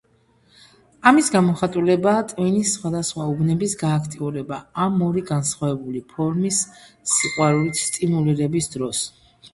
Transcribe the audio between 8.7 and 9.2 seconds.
დროს.